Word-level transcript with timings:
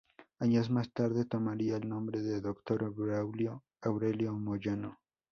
Años 0.39 0.71
más 0.71 0.91
tarde 0.91 1.25
tomaría 1.25 1.77
el 1.77 1.87
nombre 1.87 2.23
del 2.23 2.41
doctor 2.41 2.91
Braulio 2.91 3.63
Aurelio 3.83 4.33
Moyano. 4.33 4.97